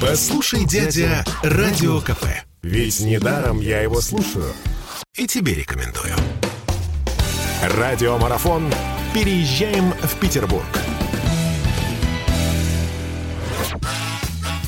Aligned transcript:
Послушай, 0.00 0.64
дядя, 0.64 1.24
Радио 1.42 2.00
КП. 2.00 2.24
Ведь 2.62 3.00
недаром 3.00 3.60
я 3.60 3.82
его 3.82 4.00
слушаю. 4.00 4.52
И 5.14 5.26
тебе 5.26 5.54
рекомендую. 5.54 6.14
Радиомарафон 7.62 8.72
«Переезжаем 9.12 9.92
в 9.92 10.18
Петербург». 10.18 10.64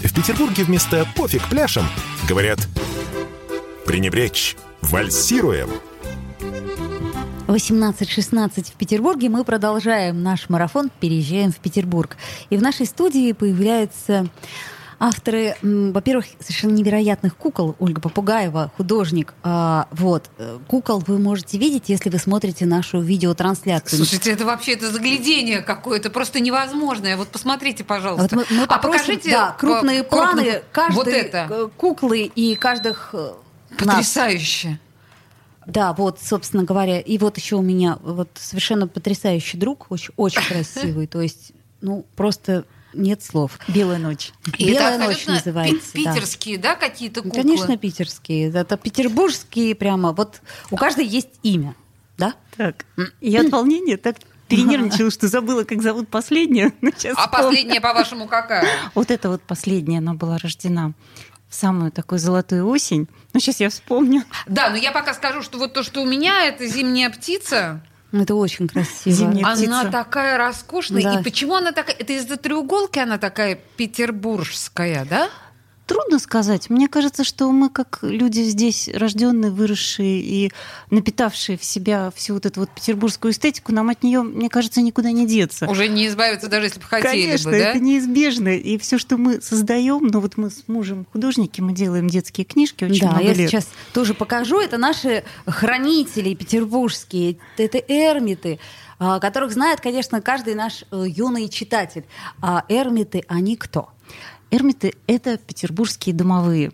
В 0.03 0.14
Петербурге 0.14 0.64
вместо 0.64 1.06
«пофиг 1.17 1.49
пляшем» 1.49 1.87
говорят 2.28 2.58
«пренебречь, 3.87 4.56
вальсируем». 4.83 5.71
18.16 7.46 8.64
в 8.64 8.72
Петербурге. 8.72 9.30
Мы 9.30 9.44
продолжаем 9.44 10.22
наш 10.22 10.51
марафон 10.51 10.90
«Переезжаем 11.01 11.53
в 11.53 11.56
Петербург». 11.56 12.19
И 12.51 12.58
в 12.58 12.62
нашей 12.62 12.85
студии 12.85 13.33
появляются 13.33 14.28
авторы, 15.03 15.56
во-первых, 15.62 16.27
совершенно 16.38 16.72
невероятных 16.72 17.36
кукол. 17.36 17.74
Ольга 17.80 18.00
Попугаева, 18.00 18.70
художник. 18.77 19.34
А, 19.42 19.88
вот. 19.90 20.30
Э, 20.38 20.58
кукол 20.68 21.02
вы 21.04 21.18
можете 21.18 21.58
видеть, 21.58 21.88
если 21.88 22.08
вы 22.08 22.18
смотрите 22.18 22.66
нашу 22.66 23.00
видеотрансляцию. 23.00 23.96
Слушайте, 23.96 24.30
это 24.30 24.44
вообще 24.44 24.74
это 24.74 24.92
заглядение 24.92 25.60
какое-то, 25.60 26.08
просто 26.08 26.38
невозможное. 26.38 27.16
Вот 27.16 27.28
посмотрите, 27.28 27.82
пожалуйста. 27.82 28.36
Вот 28.36 28.48
мы, 28.48 28.56
мы 28.56 28.64
а 28.64 28.78
покажите 28.78 29.32
да, 29.32 29.56
крупные 29.58 30.04
по, 30.04 30.16
крупных, 30.16 30.34
планы 30.34 30.62
каждой 30.70 30.94
вот 30.94 31.08
это. 31.08 31.70
куклы 31.77 32.20
и 32.22 32.55
каждых 32.55 33.10
э, 33.12 33.32
Потрясающе. 33.77 34.69
Нас. 34.69 34.78
Да, 35.66 35.92
вот, 35.94 36.20
собственно 36.22 36.62
говоря. 36.62 37.00
И 37.00 37.19
вот 37.19 37.38
еще 37.38 37.56
у 37.56 37.62
меня 37.62 37.98
вот 38.02 38.28
совершенно 38.34 38.86
потрясающий 38.86 39.58
друг, 39.58 39.86
очень, 39.91 40.14
очень 40.16 40.42
красивый. 40.48 41.08
То 41.08 41.20
есть, 41.20 41.50
ну, 41.80 42.06
просто 42.14 42.66
нет 42.95 43.23
слов. 43.23 43.59
Белая 43.69 43.98
ночь. 43.98 44.32
И 44.59 44.70
Белая 44.70 44.96
это 44.96 45.05
ночь 45.05 45.27
называется. 45.27 45.92
Питерские, 45.92 46.59
да, 46.59 46.74
да 46.74 46.77
какие-то 46.77 47.23
куклы? 47.23 47.42
Конечно, 47.42 47.77
питерские. 47.77 48.50
Это 48.53 48.77
петербургские 48.77 49.75
прямо. 49.75 50.12
Вот 50.12 50.41
у 50.70 50.77
каждой 50.77 51.06
есть 51.06 51.31
имя, 51.42 51.75
да? 52.19 52.34
Так. 52.56 52.84
Я 53.20 53.42
от 53.42 53.50
волнения 53.50 53.97
так 53.97 54.16
перенервничала, 54.48 55.11
что 55.11 55.28
забыла, 55.28 55.64
как 55.64 55.83
зовут 55.83 56.08
последнюю. 56.08 56.72
а 57.16 57.28
последняя, 57.28 57.81
по-вашему, 57.81 58.27
какая? 58.27 58.66
Вот 58.94 59.11
эта 59.11 59.28
вот 59.28 59.42
последняя, 59.42 59.98
она 59.98 60.14
была 60.14 60.38
рождена 60.38 60.92
в 61.48 61.55
самую 61.55 61.92
такую 61.92 62.19
золотую 62.19 62.66
осень. 62.66 63.09
Ну, 63.34 63.41
сейчас 63.41 63.61
я 63.61 63.69
вспомню. 63.69 64.25
Да, 64.47 64.70
но 64.70 64.77
я 64.77 64.91
пока 64.91 65.12
скажу, 65.12 65.42
что 65.42 65.59
вот 65.59 65.75
то, 65.75 65.83
что 65.83 66.00
у 66.00 66.06
меня, 66.06 66.47
это 66.47 66.66
зимняя 66.66 67.11
птица. 67.11 67.83
Это 68.12 68.34
очень 68.34 68.68
красиво. 68.68 69.16
Зимняя 69.16 69.46
она 69.46 69.55
птица. 69.55 69.91
такая 69.91 70.36
роскошная. 70.36 71.02
Да. 71.02 71.20
И 71.20 71.24
почему 71.24 71.55
она 71.55 71.72
такая? 71.72 71.96
Это 71.98 72.12
из-за 72.12 72.36
треуголки 72.36 72.98
она 72.98 73.16
такая 73.19 73.58
петербургская, 73.77 75.06
да? 75.06 75.30
Трудно 75.92 76.18
сказать. 76.18 76.70
Мне 76.70 76.88
кажется, 76.88 77.22
что 77.22 77.50
мы, 77.52 77.68
как 77.68 77.98
люди 78.00 78.40
здесь 78.40 78.88
рожденные, 78.94 79.50
выросшие 79.50 80.20
и 80.20 80.52
напитавшие 80.90 81.58
в 81.58 81.64
себя 81.64 82.10
всю 82.14 82.32
вот 82.32 82.46
эту 82.46 82.60
вот 82.60 82.70
петербургскую 82.70 83.32
эстетику, 83.32 83.72
нам 83.72 83.90
от 83.90 84.02
нее, 84.02 84.22
мне 84.22 84.48
кажется, 84.48 84.80
никуда 84.80 85.10
не 85.10 85.26
деться. 85.26 85.68
Уже 85.68 85.88
не 85.88 86.06
избавиться, 86.06 86.48
даже 86.48 86.66
если 86.66 86.80
бы 86.80 86.86
хотели 86.86 87.22
Конечно, 87.26 87.50
бы, 87.50 87.58
да? 87.58 87.64
это 87.70 87.78
неизбежно. 87.78 88.48
И 88.56 88.78
все, 88.78 88.96
что 88.96 89.18
мы 89.18 89.42
создаем, 89.42 90.06
ну 90.06 90.20
вот 90.20 90.38
мы 90.38 90.48
с 90.48 90.64
мужем 90.66 91.06
художники, 91.12 91.60
мы 91.60 91.72
делаем 91.72 92.08
детские 92.08 92.46
книжки 92.46 92.84
очень 92.84 93.02
да, 93.02 93.10
много 93.10 93.24
я 93.24 93.34
лет. 93.34 93.50
сейчас 93.50 93.68
тоже 93.92 94.14
покажу. 94.14 94.60
Это 94.60 94.78
наши 94.78 95.24
хранители 95.46 96.34
петербургские, 96.34 97.36
это 97.58 97.76
эрмиты 97.76 98.58
а, 98.98 99.18
которых 99.18 99.52
знает, 99.52 99.80
конечно, 99.80 100.20
каждый 100.20 100.54
наш 100.54 100.84
э, 100.92 101.04
юный 101.08 101.48
читатель. 101.48 102.04
А 102.40 102.64
эрмиты, 102.68 103.24
они 103.26 103.56
кто? 103.56 103.90
Эрмиты— 104.53 104.92
это 105.06 105.39
петербургские 105.39 106.14
домовые. 106.14 106.72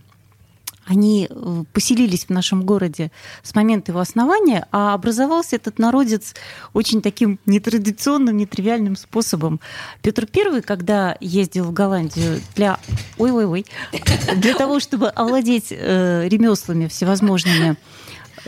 Они 0.84 1.28
э, 1.30 1.64
поселились 1.72 2.24
в 2.24 2.30
нашем 2.30 2.64
городе 2.64 3.12
с 3.42 3.54
момента 3.54 3.92
его 3.92 4.00
основания, 4.00 4.66
а 4.72 4.94
образовался 4.94 5.54
этот 5.54 5.78
народец 5.78 6.34
очень 6.72 7.02
таким 7.02 7.38
нетрадиционным, 7.46 8.36
нетривиальным 8.36 8.96
способом. 8.96 9.60
Петр 10.02 10.26
I, 10.34 10.62
когда 10.62 11.16
ездил 11.20 11.66
в 11.66 11.72
Голландию 11.72 12.40
для... 12.56 12.80
Ой-ой-ой. 13.16 13.64
Для 14.36 14.54
того, 14.54 14.80
чтобы 14.80 15.10
овладеть 15.10 15.66
э, 15.70 16.26
ремеслами 16.28 16.88
всевозможными, 16.88 17.76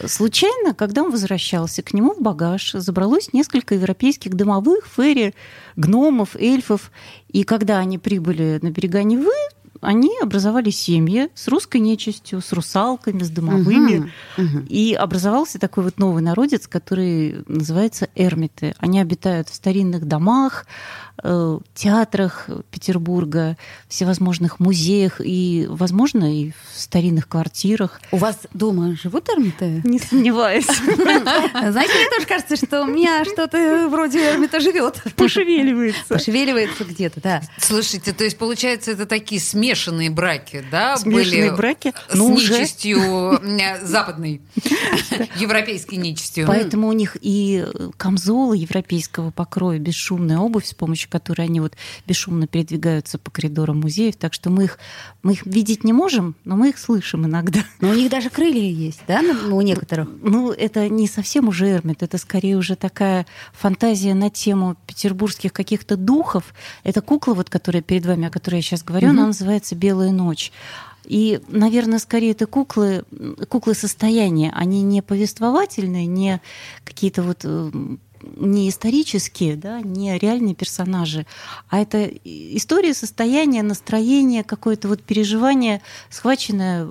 Случайно, 0.07 0.75
когда 0.75 1.03
он 1.03 1.11
возвращался, 1.11 1.83
к 1.83 1.93
нему 1.93 2.15
в 2.15 2.21
багаж 2.21 2.73
забралось 2.73 3.33
несколько 3.33 3.75
европейских 3.75 4.35
домовых, 4.35 4.87
ферри, 4.87 5.35
гномов, 5.77 6.37
эльфов. 6.37 6.91
И 7.29 7.45
когда 7.45 7.79
они 7.79 7.99
прибыли 7.99 8.59
на 8.63 8.71
берега 8.71 9.03
Невы, 9.03 9.33
они 9.81 10.11
образовали 10.21 10.71
семьи 10.71 11.29
с 11.35 11.49
русской 11.49 11.79
нечистью, 11.79 12.41
с 12.41 12.53
русалками, 12.53 13.23
с 13.23 13.31
домовыми. 13.31 14.11
Угу, 14.37 14.45
угу. 14.45 14.67
И 14.69 14.95
образовался 14.95 15.59
такой 15.59 15.85
вот 15.85 15.99
новый 15.99 16.23
народец, 16.23 16.67
который 16.67 17.43
называется 17.47 18.09
эрмиты. 18.15 18.75
Они 18.79 19.01
обитают 19.01 19.49
в 19.49 19.55
старинных 19.55 20.07
домах, 20.07 20.67
э, 21.23 21.59
театрах 21.75 22.49
Петербурга, 22.71 23.57
всевозможных 23.89 24.61
музеях 24.61 25.21
и, 25.23 25.67
возможно, 25.69 26.33
и 26.35 26.51
в 26.51 26.79
старинных 26.79 27.29
квартирах. 27.29 28.01
У 28.13 28.17
вас 28.17 28.39
дома 28.53 28.97
живут 28.97 29.29
эрмиты? 29.29 29.81
Не 29.85 29.99
сомневаюсь. 29.99 30.67
Знаете, 30.67 31.95
мне 31.95 32.11
тоже 32.11 32.27
кажется, 32.27 32.57
что 32.57 32.83
у 32.83 32.87
меня 32.87 33.25
что-то 33.25 33.89
вроде 33.91 34.19
эрмита 34.31 34.61
живет. 34.61 35.03
Пошевеливается. 35.17 36.05
Пошевеливается 36.09 36.85
где-то, 36.85 37.21
да. 37.21 37.43
Слушайте, 37.59 38.13
то 38.13 38.25
есть, 38.25 38.39
получается, 38.39 38.91
это 38.91 39.07
такие 39.07 39.41
смешанные 39.71 40.11
браки, 40.11 40.65
да? 40.71 40.97
Смешанные 40.97 41.51
были 41.51 41.57
браки. 41.57 41.93
С 42.09 42.15
Ну, 42.15 42.35
уже. 42.35 42.55
нечистью 42.55 42.99
э, 43.43 43.85
западной, 43.85 44.41
европейской 45.37 45.95
нечистью. 45.95 46.47
Поэтому 46.47 46.89
у 46.89 46.93
них 46.93 47.17
и 47.21 47.65
камзолы 47.97 48.57
европейского 48.57 49.31
покроя, 49.31 49.79
бесшумная 49.79 50.39
обувь, 50.39 50.67
с 50.67 50.75
помощью 50.75 51.11
которой 51.11 51.43
они 51.43 51.61
вот 51.61 51.75
бесшумно 52.07 52.47
передвигаются 52.47 53.19
по 53.19 53.31
коридорам 53.31 53.81
музеев. 53.81 54.17
Так 54.17 54.35
что 54.35 54.51
мы 54.51 54.65
их, 54.65 54.79
мы 55.23 55.33
их 55.33 55.47
видеть 55.47 55.85
не 55.85 55.93
можем, 55.93 56.35
но 56.45 56.57
мы 56.57 56.71
их 56.71 56.79
слышим 56.79 57.27
иногда. 57.27 57.61
Но 57.81 57.91
у 57.91 57.95
них 57.95 58.11
даже 58.11 58.31
крылья 58.31 58.71
есть, 58.71 59.01
да, 59.07 59.21
у 59.51 59.61
некоторых? 59.61 60.09
Ну, 60.23 60.51
это 60.51 60.89
не 60.89 61.07
совсем 61.07 61.49
уже 61.49 61.69
эрмит, 61.69 62.03
это 62.03 62.19
скорее 62.19 62.57
уже 62.57 62.75
такая 62.75 63.27
фантазия 63.53 64.15
на 64.15 64.31
тему 64.31 64.77
петербургских 64.87 65.53
каких-то 65.53 65.97
духов. 65.97 66.55
Это 66.83 67.01
кукла, 67.01 67.35
вот, 67.35 67.49
которая 67.51 67.83
перед 67.83 68.05
вами, 68.07 68.27
о 68.27 68.31
которой 68.31 68.57
я 68.57 68.63
сейчас 68.63 68.83
говорю, 68.83 69.11
она 69.11 69.27
называется 69.27 69.60
«Белая 69.75 70.11
ночь». 70.11 70.53
И, 71.05 71.41
наверное, 71.49 71.99
скорее 71.99 72.33
это 72.33 72.47
куклы, 72.47 73.05
куклы 73.49 73.75
состояния. 73.75 74.53
Они 74.55 74.83
не 74.83 75.03
повествовательные, 75.03 76.07
не 76.07 76.41
какие-то 76.85 77.23
вот 77.23 77.41
э, 77.43 77.71
не 78.37 78.69
исторические, 78.69 79.57
да, 79.57 79.81
не 79.81 80.19
реальные 80.19 80.55
персонажи, 80.55 81.27
а 81.69 81.81
это 81.81 82.05
история 82.25 82.95
состояния, 82.95 83.63
настроения, 83.63 84.45
какое-то 84.45 84.89
вот 84.89 85.03
переживание, 85.03 85.83
схваченное 86.11 86.89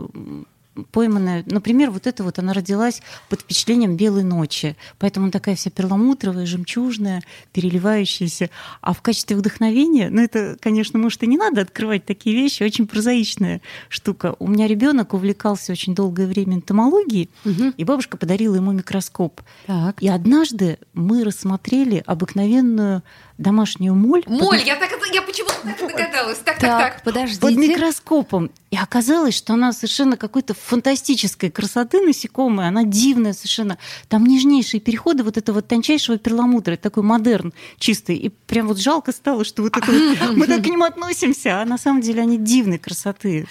пойманная. 0.92 1.44
Например, 1.46 1.92
вот 1.92 2.08
эта 2.08 2.24
вот 2.24 2.40
она 2.40 2.54
родилась 2.54 3.02
под 3.30 3.42
впечатлением 3.42 3.96
белой 3.98 4.24
ночи. 4.24 4.76
Поэтому 4.98 5.26
она 5.26 5.32
такая 5.32 5.56
вся 5.56 5.70
перламутровая, 5.70 6.46
жемчужная, 6.46 7.22
переливающаяся. 7.54 8.50
А 8.82 8.94
в 8.94 9.02
качестве 9.02 9.36
вдохновения, 9.36 10.10
ну 10.10 10.22
это, 10.22 10.58
конечно, 10.60 10.98
может 11.00 11.22
и 11.24 11.28
не 11.28 11.38
надо 11.38 11.62
открывать 11.62 12.06
такие 12.06 12.36
вещи, 12.36 12.64
очень 12.64 12.88
прозаичная 12.88 13.62
штука. 13.90 14.36
У 14.40 14.48
меня 14.48 14.68
ребенок 14.68 15.14
увлекался 15.14 15.72
очень 15.72 15.96
долгое 15.96 16.28
время 16.28 16.56
энтомологией, 16.56 17.30
Мгм. 17.44 17.74
и 17.78 17.84
бабушка 17.84 18.18
подарила 18.18 18.56
ему 18.56 18.72
микроскоп. 18.72 19.42
Так. 19.68 20.02
И 20.02 20.08
однажды 20.08 20.78
мы 20.94 21.24
рассмотрели 21.24 22.04
обыкновенную 22.06 23.04
домашнюю 23.38 23.96
моль. 23.96 24.24
под 24.24 24.34
Моль, 24.42 24.62
я, 24.66 24.76
так, 24.76 24.90
я 25.14 25.22
почему-то 25.22 25.56
так 25.64 25.82
и 25.82 25.88
догадалась. 25.94 26.38
Так, 26.40 26.60
так, 26.60 26.62
Так, 26.62 26.94
так. 26.96 27.04
подождите. 27.04 27.40
под 27.42 27.56
микроскопом. 27.56 28.52
И 28.72 28.78
оказалось, 28.78 29.34
что 29.36 29.54
она 29.54 29.72
совершенно 29.72 30.18
какой-то 30.18 30.54
фантастической 30.66 31.50
красоты 31.50 32.02
насекомая, 32.02 32.68
она 32.70 32.84
дивная 32.84 33.34
совершенно. 33.34 33.78
Там 34.08 34.26
нежнейшие 34.26 34.80
переходы 34.80 35.24
вот 35.24 35.38
этого 35.38 35.62
тончайшего 35.62 36.18
перламутра, 36.18 36.74
это 36.74 36.84
такой 36.84 37.04
модерн 37.04 37.54
чистый. 37.78 38.16
И 38.18 38.30
прям 38.30 38.68
вот 38.68 38.80
жалко 38.80 39.12
стало, 39.12 39.44
что 39.44 39.64
вот 39.64 39.76
это 39.78 39.92
вот, 39.92 40.32
мы 40.36 40.48
так 40.48 40.64
к 40.64 40.66
нему 40.66 40.84
относимся, 40.84 41.62
а 41.62 41.66
на 41.66 41.78
самом 41.78 42.02
деле 42.02 42.22
они 42.22 42.38
дивной 42.38 42.78
красоты. 42.78 43.48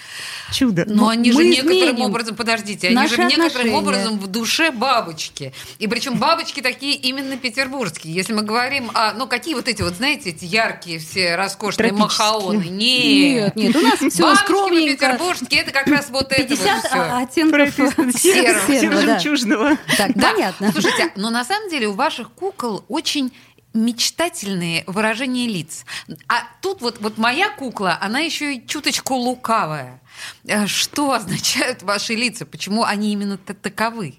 Чудо. 0.51 0.85
Но 0.87 1.09
они 1.09 1.31
же 1.31 1.43
некоторым 1.43 2.01
образом, 2.01 2.35
подождите, 2.35 2.89
они 2.89 3.07
же 3.07 3.17
некоторым 3.17 3.45
отношения. 3.45 3.75
образом 3.75 4.19
в 4.19 4.27
душе 4.27 4.71
бабочки. 4.71 5.53
И 5.79 5.87
причем 5.87 6.17
бабочки 6.17 6.61
такие 6.61 6.95
именно 6.95 7.37
петербургские. 7.37 8.13
Если 8.13 8.33
мы 8.33 8.41
говорим 8.41 8.91
о, 8.93 9.13
ну 9.13 9.27
какие 9.27 9.53
вот 9.55 9.67
эти 9.67 9.81
вот, 9.81 9.95
знаете, 9.95 10.29
эти 10.29 10.45
яркие 10.45 10.99
все 10.99 11.35
роскошные 11.35 11.91
махаоны. 11.91 12.63
Нет, 12.65 13.55
Нет, 13.55 13.55
нет, 13.55 13.75
у 13.75 13.81
нас 13.81 13.99
все 13.99 14.23
Бабочки 14.23 14.43
скромненько. 14.43 14.93
петербургские, 14.93 15.61
это 15.61 15.71
как 15.71 15.87
раз 15.87 16.09
вот 16.09 16.31
это 16.31 16.55
вот 16.55 16.59
50 16.59 16.91
все. 17.03 17.41
оттенков 17.41 17.73
Серого. 18.21 18.67
серого, 18.79 18.95
да. 19.05 19.19
жемчужного. 19.19 19.77
Так, 19.97 20.11
Да, 20.15 20.31
понятно. 20.33 20.71
слушайте, 20.71 21.11
но 21.15 21.29
на 21.29 21.43
самом 21.45 21.69
деле 21.69 21.87
у 21.87 21.93
ваших 21.93 22.31
кукол 22.31 22.83
очень 22.87 23.31
мечтательные 23.73 24.83
выражения 24.87 25.47
лиц. 25.47 25.85
А 26.27 26.41
тут 26.61 26.81
вот, 26.81 26.99
вот 27.01 27.17
моя 27.17 27.49
кукла, 27.49 27.97
она 28.01 28.19
еще 28.19 28.55
и 28.55 28.65
чуточку 28.67 29.15
лукавая. 29.15 30.01
Э, 30.45 30.67
Что 30.67 31.11
означают 31.13 31.83
ваши 31.83 32.15
лица? 32.15 32.45
Почему 32.45 32.83
они 32.83 33.11
именно 33.11 33.37
та- 33.37 33.53
таковы? 33.53 34.15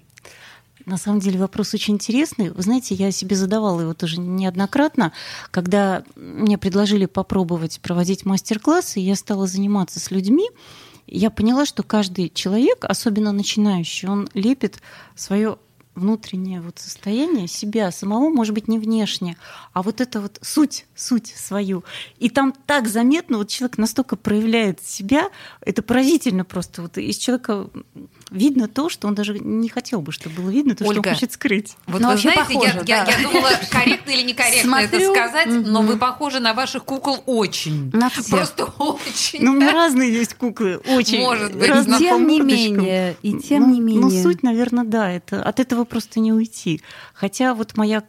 На 0.85 0.97
самом 0.97 1.19
деле 1.19 1.37
вопрос 1.37 1.73
очень 1.75 1.93
интересный. 1.93 2.49
Вы 2.49 2.61
знаете, 2.63 2.95
я 2.95 3.11
себе 3.11 3.35
задавала 3.35 3.81
его 3.81 3.93
тоже 3.93 4.19
неоднократно, 4.19 5.11
когда 5.51 6.03
мне 6.15 6.57
предложили 6.57 7.05
попробовать 7.05 7.79
проводить 7.81 8.25
мастер-классы, 8.25 8.99
я 8.99 9.15
стала 9.15 9.45
заниматься 9.47 9.99
с 9.99 10.09
людьми. 10.11 10.49
Я 11.13 11.29
поняла, 11.29 11.65
что 11.65 11.83
каждый 11.83 12.29
человек, 12.29 12.85
особенно 12.85 13.33
начинающий, 13.33 14.07
он 14.07 14.29
лепит 14.33 14.81
свое 15.13 15.57
внутреннее 15.95 16.61
вот 16.61 16.79
состояние 16.79 17.47
себя 17.47 17.91
самого, 17.91 18.29
может 18.29 18.53
быть, 18.53 18.67
не 18.67 18.79
внешне, 18.79 19.37
а 19.73 19.83
вот 19.83 19.99
это 19.99 20.21
вот 20.21 20.39
суть, 20.41 20.85
суть 20.95 21.27
свою. 21.35 21.83
И 22.17 22.29
там 22.29 22.53
так 22.65 22.87
заметно, 22.87 23.37
вот 23.37 23.49
человек 23.49 23.77
настолько 23.77 24.15
проявляет 24.15 24.81
себя, 24.81 25.29
это 25.59 25.81
поразительно 25.81 26.45
просто. 26.45 26.81
Вот 26.81 26.97
из 26.97 27.17
человека 27.17 27.67
видно 28.29 28.67
то, 28.67 28.89
что 28.89 29.07
он 29.07 29.15
даже 29.15 29.37
не 29.39 29.67
хотел 29.67 30.01
бы, 30.01 30.11
чтобы 30.11 30.41
было 30.41 30.49
видно, 30.49 30.75
то, 30.75 30.85
что 30.85 30.93
Ольга, 30.93 31.09
он 31.09 31.13
хочет 31.15 31.33
скрыть. 31.33 31.75
Вот 31.87 32.01
Ну, 32.01 32.11
вы 32.11 32.17
знаете, 32.17 32.43
похоже, 32.45 32.83
я, 32.85 32.97
я- 32.99 33.05
да. 33.05 33.11
я 33.11 33.23
думала, 33.29 33.49
корректно 33.69 34.11
или 34.11 34.21
некорректно 34.23 34.75
это 34.75 34.89
Смотрю, 34.89 35.13
сказать, 35.13 35.47
но 35.47 35.81
мгм. 35.81 35.87
вы 35.87 35.97
похожи 35.97 36.39
на 36.39 36.53
ваших 36.53 36.85
кукол 36.85 37.21
очень. 37.25 37.91
На 37.91 38.09
всех. 38.09 38.27
Просто 38.29 38.65
очень. 38.77 39.43
Ну, 39.43 39.51
у 39.51 39.55
меня 39.55 39.73
разные 39.73 40.13
есть 40.13 40.35
куклы, 40.35 40.77
очень 40.77 41.19
Может 41.19 41.55
быть. 41.55 41.67
По 41.67 41.97
тем 41.99 42.27
не 42.27 42.39
менее, 42.39 43.17
и 43.21 43.33
тем 43.33 43.63
ну, 43.63 43.73
не 43.73 43.81
менее. 43.81 44.01
Ну, 44.01 44.23
суть, 44.23 44.43
наверное, 44.43 44.85
да, 44.85 45.11
это, 45.11 45.43
от 45.43 45.59
этого 45.59 45.80
просто 45.85 46.19
не 46.19 46.33
уйти. 46.33 46.81
Хотя 47.13 47.53
вот 47.53 47.77
моя 47.77 48.01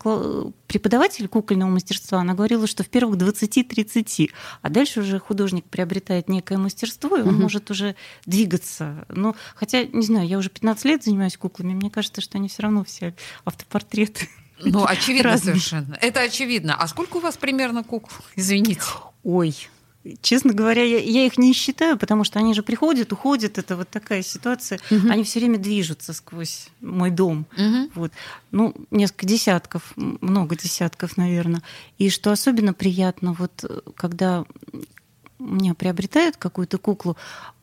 преподаватель 0.66 1.28
кукольного 1.28 1.70
мастерства, 1.70 2.20
она 2.20 2.34
говорила, 2.34 2.66
что 2.66 2.82
в 2.84 2.88
первых 2.88 3.16
20-30, 3.18 4.30
а 4.62 4.68
дальше 4.70 5.00
уже 5.00 5.18
художник 5.18 5.64
приобретает 5.64 6.28
некое 6.28 6.58
мастерство, 6.58 7.16
и 7.16 7.22
он 7.22 7.34
Мгм. 7.34 7.42
может 7.42 7.70
уже 7.70 7.94
двигаться. 8.26 9.04
Ну, 9.08 9.34
хотя, 9.54 9.84
не 9.84 10.02
знаю, 10.04 10.26
я 10.28 10.38
уже 10.38 10.48
15 10.50 10.84
лет 10.84 11.04
занимаюсь 11.04 11.36
куклами, 11.36 11.74
мне 11.74 11.90
кажется, 11.90 12.20
что 12.20 12.38
они 12.38 12.48
все 12.48 12.62
равно 12.62 12.84
все 12.84 13.14
автопортреты. 13.44 14.28
Ну, 14.64 14.84
очевидно 14.86 15.30
Разные. 15.30 15.54
совершенно. 15.56 15.98
Это 16.00 16.20
очевидно. 16.20 16.76
А 16.78 16.86
сколько 16.86 17.16
у 17.16 17.20
вас 17.20 17.36
примерно 17.36 17.82
кукол? 17.82 18.16
Извините. 18.36 18.80
Ой, 19.24 19.56
честно 20.20 20.52
говоря, 20.52 20.82
я, 20.82 20.98
я 20.98 21.26
их 21.26 21.38
не 21.38 21.52
считаю, 21.52 21.96
потому 21.96 22.24
что 22.24 22.38
они 22.38 22.54
же 22.54 22.62
приходят, 22.62 23.12
уходят. 23.12 23.58
Это 23.58 23.76
вот 23.76 23.88
такая 23.88 24.22
ситуация. 24.22 24.80
Мгм. 24.90 25.10
Они 25.10 25.24
все 25.24 25.38
время 25.40 25.58
движутся 25.58 26.12
сквозь 26.12 26.68
мой 26.80 27.10
дом. 27.10 27.46
Мгм. 27.56 27.90
Вот. 27.94 28.12
Ну, 28.50 28.74
несколько 28.90 29.26
десятков, 29.26 29.92
много 29.96 30.56
десятков, 30.56 31.16
наверное. 31.16 31.62
И 31.98 32.10
что 32.10 32.32
особенно 32.32 32.74
приятно, 32.74 33.32
вот 33.32 33.64
э, 33.64 33.80
когда 33.96 34.44
у 35.38 35.44
меня 35.44 35.74
приобретают 35.74 36.36
какую-то 36.36 36.78
куклу, 36.78 37.16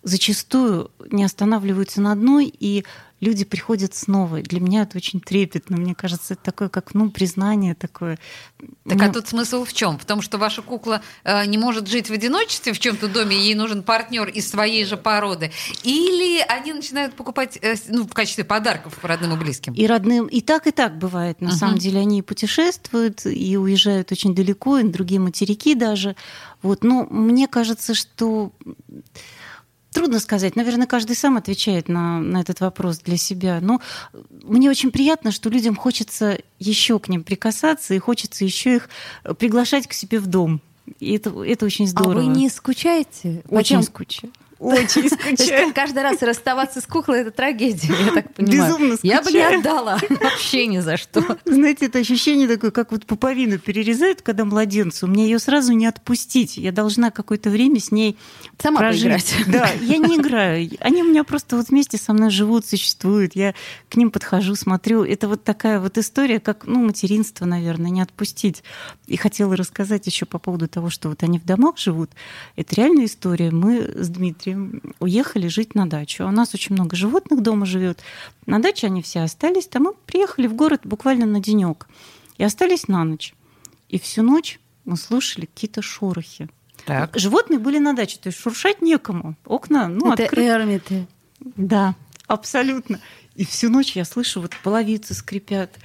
зачастую 0.03 0.91
не 1.11 1.23
останавливаются 1.23 2.01
на 2.01 2.11
одной, 2.13 2.45
и 2.47 2.85
люди 3.19 3.43
приходят 3.43 3.93
снова. 3.93 4.41
Для 4.41 4.61
меня 4.61 4.83
это 4.83 4.95
очень 4.95 5.19
трепетно. 5.19 5.75
Мне 5.75 5.93
кажется, 5.93 6.35
это 6.35 6.43
такое, 6.43 6.69
как 6.69 6.93
ну, 6.93 7.09
признание 7.11 7.75
такое. 7.75 8.17
Так 8.85 8.97
Мне- 8.97 9.07
а 9.07 9.11
тут 9.11 9.27
смысл 9.27 9.65
в 9.65 9.73
чем? 9.73 9.99
В 9.99 10.05
том, 10.05 10.21
что 10.21 10.37
ваша 10.37 10.61
кукла 10.61 11.01
э, 11.25 11.45
не 11.45 11.57
может 11.57 11.89
жить 11.89 12.09
в 12.09 12.13
одиночестве 12.13 12.71
в 12.71 12.79
чем-то 12.79 13.09
доме, 13.09 13.37
ей 13.37 13.55
нужен 13.55 13.83
партнер 13.83 14.29
из 14.29 14.49
своей 14.49 14.85
же 14.85 14.95
породы. 14.95 15.51
Или 15.83 16.39
они 16.47 16.71
начинают 16.71 17.13
покупать 17.15 17.59
э, 17.61 17.75
ну, 17.89 18.03
в 18.07 18.13
качестве 18.13 18.45
подарков 18.45 19.03
родным 19.03 19.33
и 19.33 19.37
близким. 19.37 19.73
И 19.73 19.85
родным, 19.85 20.27
и 20.27 20.39
так, 20.39 20.65
и 20.67 20.71
так 20.71 20.97
бывает. 20.97 21.41
На 21.41 21.49
Мгм. 21.49 21.57
самом 21.57 21.77
деле 21.77 21.99
они 21.99 22.19
и 22.19 22.21
путешествуют, 22.21 23.25
и 23.25 23.57
уезжают 23.57 24.13
очень 24.13 24.33
далеко, 24.33 24.77
и 24.79 24.83
на 24.83 24.93
другие 24.93 25.19
материки 25.19 25.75
даже. 25.75 26.15
Вот. 26.61 26.85
Но 26.85 27.05
мне 27.09 27.49
кажется, 27.49 27.93
что 27.95 28.53
трудно 29.91 30.19
сказать. 30.19 30.55
Наверное, 30.55 30.87
каждый 30.87 31.15
сам 31.15 31.37
отвечает 31.37 31.87
на, 31.89 32.19
на 32.19 32.41
этот 32.41 32.59
вопрос 32.59 32.99
для 32.99 33.17
себя. 33.17 33.59
Но 33.61 33.81
мне 34.43 34.69
очень 34.69 34.91
приятно, 34.91 35.31
что 35.31 35.49
людям 35.49 35.75
хочется 35.75 36.39
еще 36.59 36.99
к 36.99 37.09
ним 37.09 37.23
прикасаться, 37.23 37.93
и 37.93 37.99
хочется 37.99 38.45
еще 38.45 38.75
их 38.77 38.89
приглашать 39.37 39.87
к 39.87 39.93
себе 39.93 40.19
в 40.19 40.27
дом. 40.27 40.61
И 40.99 41.15
это, 41.15 41.29
это 41.43 41.65
очень 41.65 41.85
А 41.85 41.89
здорово. 41.89 42.21
вы 42.21 42.25
не 42.27 42.49
скучаете? 42.49 43.43
Очень 43.49 43.83
скучаю. 43.83 44.31
Очень 44.59 45.09
скучаю. 45.09 45.73
каждый 45.73 46.03
раз 46.03 46.21
расставаться 46.21 46.81
с 46.81 46.85
куклой 46.85 47.21
это 47.21 47.31
трагедия, 47.31 47.93
я 48.05 48.11
так 48.11 48.33
понимаю. 48.33 48.73
Безумно 48.73 48.97
Я 49.03 49.21
бы 49.21 49.31
не 49.31 49.39
скучаю. 49.39 49.59
отдала 49.59 49.99
вообще 50.09 50.67
ни 50.67 50.79
за 50.79 50.97
что. 50.97 51.37
Знаете, 51.45 51.85
это 51.85 51.99
ощущение 51.99 52.47
такое, 52.47 52.71
как 52.71 52.91
вот 52.91 53.05
пуповину 53.05 53.57
перерезают, 53.57 54.21
когда 54.21 54.43
младенцу. 54.43 55.07
Мне 55.07 55.23
ее 55.25 55.39
сразу 55.39 55.71
не 55.73 55.85
отпустить. 55.85 56.57
Я 56.57 56.71
должна 56.73 57.09
какое-то 57.09 57.49
время 57.49 57.79
с 57.79 57.91
ней 57.91 58.17
Сама 58.61 58.79
прожить. 58.79 59.03
поиграть. 59.03 59.35
Да, 59.47 59.69
я 59.81 59.97
не 59.97 60.17
играю. 60.17 60.69
Они 60.81 61.03
у 61.03 61.07
меня 61.09 61.23
просто 61.23 61.55
вот 61.55 61.69
вместе 61.69 61.97
со 61.97 62.11
мной 62.11 62.29
живут, 62.29 62.65
существуют. 62.65 63.35
Я 63.35 63.55
к 63.87 63.95
ним 63.95 64.11
подхожу, 64.11 64.55
смотрю. 64.55 65.03
Это 65.05 65.29
вот 65.29 65.43
такая 65.43 65.79
вот 65.79 65.97
история, 65.97 66.41
как, 66.41 66.65
ну, 66.65 66.83
материнство, 66.85 67.45
наверное, 67.45 67.91
не 67.91 68.01
отпустить. 68.01 68.63
И 69.07 69.15
хотела 69.15 69.55
рассказать 69.55 70.05
еще 70.05 70.25
по 70.25 70.37
поводу 70.37 70.67
того, 70.67 70.89
что 70.89 71.07
вот 71.07 71.23
они 71.23 71.39
в 71.39 71.45
домах 71.45 71.77
живут. 71.77 72.11
Это 72.57 72.75
реальная 72.75 73.05
история. 73.05 73.51
Мы 73.51 73.79
с 73.95 74.09
Дмитрием 74.09 74.48
уехали 74.99 75.47
жить 75.47 75.75
на 75.75 75.87
дачу. 75.89 76.25
У 76.25 76.31
нас 76.31 76.53
очень 76.53 76.73
много 76.75 76.95
животных 76.95 77.41
дома 77.41 77.65
живет. 77.65 78.01
На 78.45 78.59
даче 78.59 78.87
они 78.87 79.01
все 79.01 79.21
остались. 79.21 79.67
Там 79.67 79.83
мы 79.83 79.93
приехали 80.05 80.47
в 80.47 80.53
город 80.55 80.81
буквально 80.83 81.25
на 81.25 81.39
денек 81.39 81.87
и 82.37 82.43
остались 82.43 82.87
на 82.87 83.03
ночь. 83.03 83.33
И 83.89 83.99
всю 83.99 84.23
ночь 84.23 84.59
мы 84.85 84.97
слушали 84.97 85.45
какие-то 85.45 85.81
шорохи. 85.81 86.49
Так. 86.85 87.17
Животные 87.17 87.59
были 87.59 87.77
на 87.77 87.93
даче, 87.93 88.17
то 88.21 88.27
есть 88.27 88.39
шуршать 88.39 88.81
некому. 88.81 89.35
Окна, 89.45 89.87
ну, 89.87 90.13
Это 90.13 90.23
открыты. 90.23 90.47
эрмиты. 90.47 91.07
Да, 91.39 91.95
абсолютно. 92.27 92.99
И 93.35 93.45
всю 93.45 93.69
ночь 93.69 93.95
я 93.95 94.05
слышу, 94.05 94.41
вот 94.41 94.53
половицы 94.63 95.13
скрипят. 95.13 95.77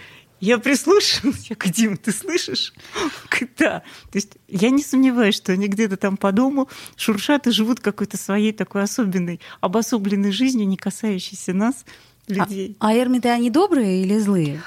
Я 0.44 0.58
прислушалась, 0.58 1.48
я 1.48 1.56
говорю, 1.56 1.74
Дима, 1.74 1.96
ты 1.96 2.12
слышишь? 2.12 2.74
Он 3.02 3.10
говорит, 3.30 3.50
Да. 3.58 3.82
То 4.10 4.18
есть 4.18 4.32
я 4.46 4.68
не 4.68 4.82
сомневаюсь, 4.82 5.34
что 5.34 5.52
они 5.52 5.68
где-то 5.68 5.96
там 5.96 6.18
по 6.18 6.32
дому 6.32 6.68
шуршат 6.96 7.46
и 7.46 7.50
живут 7.50 7.80
какой-то 7.80 8.18
своей 8.18 8.52
такой 8.52 8.82
особенной, 8.82 9.40
обособленной 9.62 10.32
жизнью, 10.32 10.68
не 10.68 10.76
касающейся 10.76 11.54
нас, 11.54 11.86
людей. 12.28 12.76
А 12.78 12.94
эрмиты, 12.94 13.30
они 13.30 13.48
добрые 13.48 14.02
или 14.02 14.18
злые? 14.18 14.62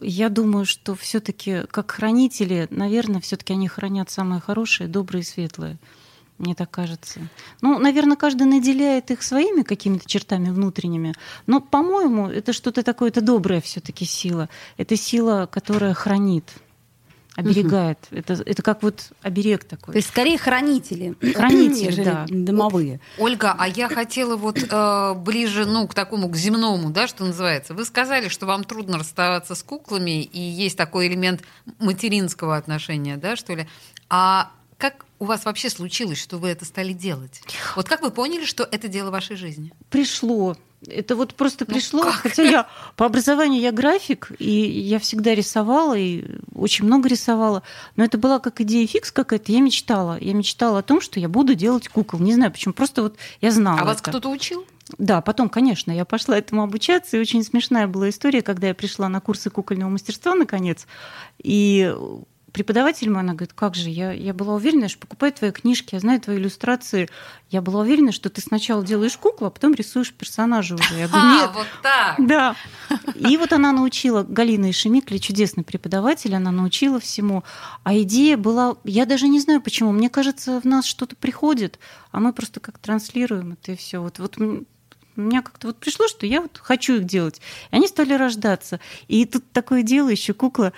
Я 0.00 0.30
думаю, 0.30 0.64
что 0.64 0.94
все-таки 0.94 1.64
как 1.70 1.90
хранители, 1.90 2.66
наверное, 2.70 3.20
все-таки 3.20 3.52
они 3.52 3.68
хранят 3.68 4.10
самое 4.10 4.40
хорошее, 4.40 4.88
доброе 4.88 5.20
и 5.20 5.24
светлое. 5.24 5.76
Мне 6.38 6.54
так 6.54 6.70
кажется. 6.70 7.20
Ну, 7.62 7.78
наверное, 7.78 8.16
каждый 8.16 8.46
наделяет 8.46 9.10
их 9.10 9.22
своими 9.22 9.62
какими-то 9.62 10.06
чертами 10.06 10.50
внутренними. 10.50 11.14
Но, 11.46 11.60
по-моему, 11.60 12.28
это 12.28 12.52
что-то 12.52 12.82
такое, 12.82 13.08
это 13.08 13.22
добрая 13.22 13.60
все-таки 13.60 14.04
сила. 14.04 14.50
Это 14.76 14.96
сила, 14.96 15.48
которая 15.50 15.94
хранит, 15.94 16.44
оберегает. 17.36 17.98
Это, 18.10 18.34
это 18.34 18.62
как 18.62 18.82
вот 18.82 19.12
оберег 19.22 19.64
такой. 19.64 19.92
То 19.92 19.98
есть 19.98 20.08
скорее 20.08 20.38
хранители, 20.38 21.14
Хранители, 21.34 22.04
да. 22.04 22.26
домовые. 22.28 23.00
Ольга, 23.18 23.54
а 23.58 23.68
я 23.68 23.88
хотела 23.88 24.36
вот 24.36 24.58
э, 24.58 25.14
ближе, 25.14 25.66
ну, 25.66 25.86
к 25.86 25.94
такому, 25.94 26.28
к 26.28 26.36
земному, 26.36 26.90
да, 26.90 27.06
что 27.06 27.24
называется. 27.24 27.74
Вы 27.74 27.84
сказали, 27.84 28.28
что 28.28 28.46
вам 28.46 28.64
трудно 28.64 28.98
расставаться 28.98 29.54
с 29.54 29.62
куклами, 29.62 30.22
и 30.22 30.40
есть 30.40 30.76
такой 30.76 31.08
элемент 31.08 31.42
материнского 31.78 32.56
отношения, 32.56 33.16
да, 33.16 33.36
что 33.36 33.54
ли. 33.54 33.66
А 34.08 34.50
у 35.18 35.24
вас 35.24 35.44
вообще 35.44 35.70
случилось, 35.70 36.18
что 36.18 36.38
вы 36.38 36.48
это 36.48 36.64
стали 36.64 36.92
делать? 36.92 37.40
Вот 37.74 37.88
как 37.88 38.02
вы 38.02 38.10
поняли, 38.10 38.44
что 38.44 38.66
это 38.70 38.88
дело 38.88 39.10
вашей 39.10 39.36
жизни? 39.36 39.72
пришло. 39.90 40.56
Это 40.86 41.16
вот 41.16 41.34
просто 41.34 41.64
Ну, 41.66 41.74
пришло. 41.74 42.02
как? 42.02 42.12
Хотя 42.16 42.42
я 42.42 42.68
по 42.96 43.06
образованию 43.06 43.60
я 43.62 43.72
график, 43.72 44.30
и 44.38 44.50
я 44.50 44.98
всегда 44.98 45.34
рисовала, 45.34 45.96
и 45.96 46.22
очень 46.54 46.84
много 46.84 47.08
рисовала. 47.08 47.62
Но 47.96 48.04
это 48.04 48.18
была 48.18 48.38
как 48.40 48.60
идея 48.60 48.86
фикс 48.86 49.10
какая-то. 49.10 49.50
Я 49.52 49.60
мечтала. 49.62 50.18
Я 50.20 50.34
мечтала 50.34 50.80
о 50.80 50.82
том, 50.82 51.00
что 51.00 51.18
я 51.18 51.30
буду 51.30 51.54
делать 51.54 51.88
кукол. 51.88 52.20
Не 52.20 52.34
знаю 52.34 52.52
почему. 52.52 52.74
Просто 52.74 53.02
вот 53.02 53.16
я 53.40 53.50
знала. 53.52 53.80
А 53.80 53.84
вас 53.84 54.00
это. 54.00 54.10
кто-то 54.10 54.28
учил? 54.28 54.66
Да, 54.98 55.22
потом, 55.22 55.48
конечно, 55.48 55.90
я 55.90 56.04
пошла 56.04 56.36
этому 56.38 56.62
обучаться, 56.62 57.16
и 57.16 57.20
очень 57.20 57.42
смешная 57.42 57.86
была 57.88 58.10
история, 58.10 58.42
когда 58.42 58.68
я 58.68 58.74
пришла 58.74 59.08
на 59.08 59.20
курсы 59.20 59.48
кукольного 59.50 59.88
мастерства, 59.90 60.34
наконец, 60.34 60.86
и 61.42 61.92
преподаватель 62.56 63.10
мой, 63.10 63.20
она 63.20 63.34
говорит, 63.34 63.52
как 63.52 63.74
же, 63.74 63.90
я, 63.90 64.12
я 64.12 64.32
была 64.32 64.54
уверена, 64.54 64.88
что 64.88 65.00
покупаю 65.00 65.30
твои 65.30 65.50
книжки, 65.50 65.94
я 65.94 66.00
знаю 66.00 66.22
твои 66.22 66.38
иллюстрации, 66.38 67.10
я 67.50 67.60
была 67.60 67.82
уверена, 67.82 68.12
что 68.12 68.30
ты 68.30 68.40
сначала 68.40 68.82
делаешь 68.82 69.14
куклу, 69.18 69.48
а 69.48 69.50
потом 69.50 69.74
рисуешь 69.74 70.10
персонажа 70.10 70.76
уже. 70.76 70.94
Я 70.94 71.06
говорю, 71.06 71.26
А, 71.26 71.34
нет, 71.34 71.50
вот 71.52 71.66
так. 71.82 72.16
да. 72.18 72.56
И 73.14 73.36
вот 73.36 73.52
она 73.52 73.72
научила, 73.72 74.22
Галина 74.22 74.70
Ишемикли, 74.70 75.18
чудесный 75.18 75.64
преподаватель, 75.64 76.34
она 76.34 76.50
научила 76.50 76.98
всему. 76.98 77.44
А 77.84 77.94
идея 77.98 78.38
была, 78.38 78.76
я 78.84 79.04
даже 79.04 79.28
не 79.28 79.38
знаю 79.38 79.60
почему, 79.60 79.92
мне 79.92 80.08
кажется, 80.08 80.58
в 80.58 80.64
нас 80.64 80.86
что-то 80.86 81.14
приходит, 81.14 81.78
а 82.10 82.20
мы 82.20 82.32
просто 82.32 82.60
как 82.60 82.78
транслируем 82.78 83.52
это 83.52 83.72
и 83.72 83.76
все. 83.76 83.98
Вот, 83.98 84.18
вот 84.18 84.38
у 84.38 84.64
меня 85.14 85.42
как-то 85.42 85.66
вот 85.66 85.76
пришло, 85.76 86.08
что 86.08 86.24
я 86.24 86.40
вот 86.40 86.58
хочу 86.62 86.94
их 86.96 87.04
делать. 87.04 87.42
И 87.70 87.76
они 87.76 87.86
стали 87.86 88.14
рождаться. 88.14 88.80
И 89.08 89.26
тут 89.26 89.44
такое 89.52 89.82
дело 89.82 90.08
еще 90.08 90.32
кукла 90.32 90.72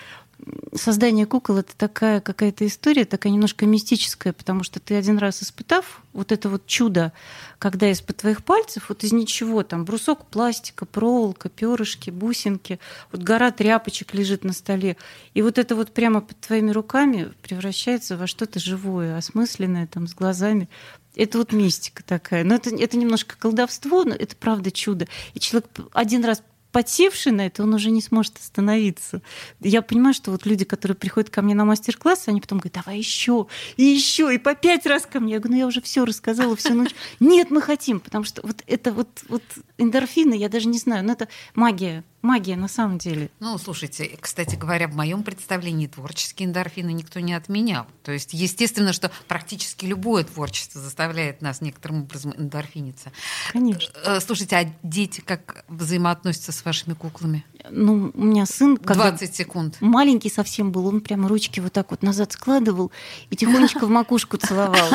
создание 0.73 1.25
кукол 1.25 1.57
это 1.57 1.75
такая 1.75 2.21
какая-то 2.21 2.65
история, 2.65 3.05
такая 3.05 3.31
немножко 3.31 3.65
мистическая, 3.65 4.33
потому 4.33 4.63
что 4.63 4.79
ты 4.79 4.95
один 4.95 5.17
раз 5.17 5.43
испытав 5.43 6.01
вот 6.13 6.31
это 6.31 6.49
вот 6.49 6.65
чудо, 6.65 7.13
когда 7.57 7.89
из-под 7.91 8.17
твоих 8.17 8.43
пальцев 8.43 8.89
вот 8.89 9.03
из 9.03 9.11
ничего 9.11 9.63
там 9.63 9.85
брусок 9.85 10.25
пластика, 10.25 10.85
проволока, 10.85 11.49
перышки, 11.49 12.09
бусинки, 12.09 12.79
вот 13.11 13.21
гора 13.21 13.51
тряпочек 13.51 14.13
лежит 14.13 14.43
на 14.43 14.53
столе, 14.53 14.97
и 15.33 15.41
вот 15.41 15.57
это 15.57 15.75
вот 15.75 15.93
прямо 15.93 16.21
под 16.21 16.39
твоими 16.39 16.71
руками 16.71 17.31
превращается 17.41 18.17
во 18.17 18.27
что-то 18.27 18.59
живое, 18.59 19.17
осмысленное 19.17 19.87
там 19.87 20.07
с 20.07 20.13
глазами. 20.13 20.69
Это 21.15 21.37
вот 21.37 21.51
мистика 21.51 22.03
такая. 22.03 22.43
Но 22.43 22.55
это, 22.55 22.73
это 22.73 22.95
немножко 22.95 23.35
колдовство, 23.37 24.03
но 24.03 24.15
это 24.15 24.35
правда 24.35 24.71
чудо. 24.71 25.07
И 25.33 25.39
человек 25.39 25.69
один 25.91 26.23
раз 26.23 26.43
подсевший 26.71 27.31
на 27.31 27.47
это, 27.47 27.63
он 27.63 27.73
уже 27.73 27.91
не 27.91 28.01
сможет 28.01 28.37
остановиться. 28.37 29.21
Я 29.59 29.81
понимаю, 29.81 30.13
что 30.13 30.31
вот 30.31 30.45
люди, 30.45 30.65
которые 30.65 30.95
приходят 30.95 31.29
ко 31.29 31.41
мне 31.41 31.55
на 31.55 31.65
мастер-класс, 31.65 32.27
они 32.27 32.41
потом 32.41 32.59
говорят, 32.59 32.83
давай 32.83 32.97
еще, 32.97 33.47
и 33.77 33.83
еще, 33.83 34.33
и 34.33 34.37
по 34.37 34.55
пять 34.55 34.85
раз 34.85 35.05
ко 35.05 35.19
мне. 35.19 35.33
Я 35.33 35.39
говорю, 35.39 35.55
ну 35.55 35.59
я 35.59 35.67
уже 35.67 35.81
все 35.81 36.05
рассказала 36.05 36.55
всю 36.55 36.73
ночь. 36.73 36.95
Нет, 37.19 37.49
мы 37.51 37.61
хотим, 37.61 37.99
потому 37.99 38.23
что 38.23 38.45
вот 38.45 38.63
это 38.67 38.91
вот, 38.91 39.09
вот 39.27 39.43
эндорфины, 39.77 40.33
я 40.33 40.49
даже 40.49 40.67
не 40.67 40.77
знаю, 40.77 41.03
но 41.05 41.13
это 41.13 41.27
магия 41.55 42.03
магия 42.21 42.55
на 42.55 42.67
самом 42.67 42.97
деле. 42.97 43.29
Ну, 43.39 43.57
слушайте, 43.57 44.17
кстати 44.19 44.55
говоря, 44.55 44.87
в 44.87 44.95
моем 44.95 45.23
представлении 45.23 45.87
творческие 45.87 46.47
эндорфины 46.47 46.91
никто 46.91 47.19
не 47.19 47.33
отменял. 47.33 47.87
То 48.03 48.11
есть, 48.11 48.33
естественно, 48.33 48.93
что 48.93 49.11
практически 49.27 49.85
любое 49.85 50.23
творчество 50.23 50.81
заставляет 50.81 51.41
нас 51.41 51.61
некоторым 51.61 52.03
образом 52.03 52.33
эндорфиниться. 52.37 53.11
Конечно. 53.51 53.91
Э, 54.03 54.19
слушайте, 54.19 54.57
а 54.57 54.73
дети 54.83 55.21
как 55.21 55.65
взаимоотносятся 55.67 56.51
с 56.51 56.65
вашими 56.65 56.93
куклами? 56.93 57.45
Ну, 57.69 58.11
у 58.13 58.23
меня 58.23 58.45
сын... 58.45 58.75
20 58.75 59.35
секунд. 59.35 59.77
Маленький 59.79 60.29
совсем 60.29 60.71
был, 60.71 60.87
он 60.87 61.01
прямо 61.01 61.27
ручки 61.27 61.59
вот 61.59 61.73
так 61.73 61.91
вот 61.91 62.03
назад 62.03 62.31
складывал 62.31 62.91
и 63.29 63.35
тихонечко 63.35 63.85
в 63.85 63.89
макушку 63.89 64.37
целовал. 64.37 64.89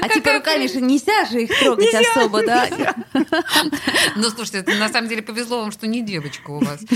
А 0.00 0.08
типа 0.08 0.32
руками 0.34 0.66
же 0.66 0.80
нельзя 0.80 1.24
же 1.26 1.42
их 1.42 1.58
трогать 1.58 1.94
особо, 1.94 2.44
да? 2.44 2.68
Ну, 4.24 4.30
слушайте, 4.30 4.58
это 4.58 4.74
на 4.76 4.88
самом 4.88 5.08
деле 5.10 5.20
повезло 5.20 5.60
вам, 5.60 5.70
что 5.70 5.86
не 5.86 6.00
девочка 6.02 6.50
у 6.50 6.64
вас. 6.64 6.80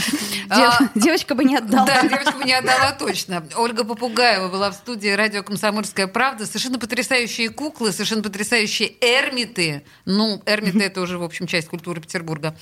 А, 0.51 0.79
девочка 0.95 1.35
бы 1.35 1.45
не 1.45 1.57
отдала. 1.57 1.85
Да, 1.85 2.01
девочка 2.03 2.33
бы 2.33 2.45
не 2.45 2.55
отдала 2.55 2.93
точно. 2.93 3.45
Ольга 3.57 3.85
Попугаева 3.85 4.49
была 4.49 4.71
в 4.71 4.75
студии 4.75 5.11
радио 5.11 5.43
«Комсомольская 5.43 6.07
правда». 6.07 6.47
Совершенно 6.47 6.79
потрясающие 6.79 7.51
куклы, 7.51 7.93
совершенно 7.93 8.23
потрясающие 8.23 8.95
эрмиты. 9.03 9.85
Ну, 10.07 10.43
эрмиты— 10.47 10.83
это 10.85 11.03
уже, 11.03 11.19
в 11.19 11.23
общем, 11.23 11.47
часть 11.47 11.69
культуры 11.69 12.01
Петербурга. 12.01 12.57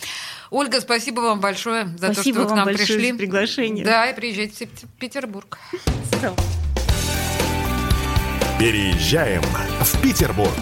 Ольга, 0.50 0.80
спасибо 0.80 1.20
вам 1.20 1.38
большое 1.38 1.86
за 1.96 2.08
то, 2.08 2.20
что 2.20 2.32
вы 2.32 2.46
к 2.46 2.50
нам 2.50 2.66
пришли. 2.66 3.12
за 3.12 3.18
приглашение. 3.18 3.84
Да, 3.84 4.10
и 4.10 4.16
приезжайте 4.16 4.66
в 4.66 4.98
Петербург. 4.98 5.58
Переезжаем 8.58 9.42
в 9.42 10.02
Петербург. 10.02 10.58